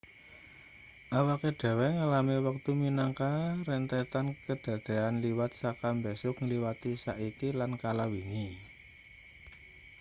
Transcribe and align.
awake 1.17 1.49
dhewe 1.59 1.87
ngalami 1.97 2.35
wektu 2.47 2.71
minangka 2.81 3.29
rentetan 3.67 4.27
kadadean 4.45 5.13
liwat 5.23 5.51
saka 5.61 5.87
mbesuk 5.97 6.35
ngliwati 6.43 6.91
saiki 7.03 7.49
lan 7.59 7.71
kala 7.81 8.05
wingi 8.13 8.49